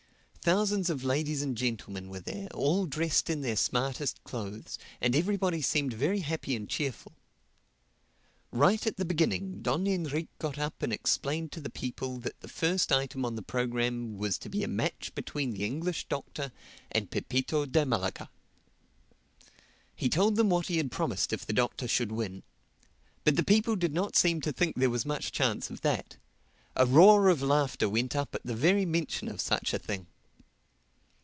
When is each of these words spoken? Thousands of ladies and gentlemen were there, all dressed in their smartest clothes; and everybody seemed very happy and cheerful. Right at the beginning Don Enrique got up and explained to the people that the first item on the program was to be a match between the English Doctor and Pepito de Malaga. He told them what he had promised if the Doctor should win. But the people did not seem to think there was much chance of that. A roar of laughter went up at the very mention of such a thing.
Thousands 0.43 0.89
of 0.89 1.03
ladies 1.03 1.43
and 1.43 1.55
gentlemen 1.55 2.09
were 2.09 2.19
there, 2.19 2.47
all 2.47 2.87
dressed 2.87 3.29
in 3.29 3.41
their 3.41 3.55
smartest 3.55 4.23
clothes; 4.23 4.79
and 4.99 5.15
everybody 5.15 5.61
seemed 5.61 5.93
very 5.93 6.21
happy 6.21 6.55
and 6.55 6.67
cheerful. 6.67 7.11
Right 8.51 8.87
at 8.87 8.97
the 8.97 9.05
beginning 9.05 9.61
Don 9.61 9.85
Enrique 9.85 10.29
got 10.39 10.57
up 10.57 10.81
and 10.81 10.91
explained 10.91 11.51
to 11.51 11.61
the 11.61 11.69
people 11.69 12.17
that 12.21 12.39
the 12.39 12.47
first 12.47 12.91
item 12.91 13.23
on 13.23 13.35
the 13.35 13.43
program 13.43 14.17
was 14.17 14.39
to 14.39 14.49
be 14.49 14.63
a 14.63 14.67
match 14.67 15.13
between 15.13 15.51
the 15.51 15.63
English 15.63 16.07
Doctor 16.09 16.51
and 16.91 17.11
Pepito 17.11 17.67
de 17.67 17.85
Malaga. 17.85 18.27
He 19.95 20.09
told 20.09 20.37
them 20.37 20.49
what 20.49 20.65
he 20.65 20.77
had 20.77 20.89
promised 20.91 21.31
if 21.31 21.45
the 21.45 21.53
Doctor 21.53 21.87
should 21.87 22.11
win. 22.11 22.41
But 23.23 23.35
the 23.35 23.45
people 23.45 23.75
did 23.75 23.93
not 23.93 24.15
seem 24.15 24.41
to 24.41 24.51
think 24.51 24.75
there 24.75 24.89
was 24.89 25.05
much 25.05 25.31
chance 25.31 25.69
of 25.69 25.81
that. 25.81 26.17
A 26.75 26.87
roar 26.87 27.29
of 27.29 27.43
laughter 27.43 27.87
went 27.87 28.15
up 28.15 28.33
at 28.33 28.41
the 28.43 28.55
very 28.55 28.85
mention 28.87 29.27
of 29.27 29.39
such 29.39 29.71
a 29.71 29.77
thing. 29.77 30.07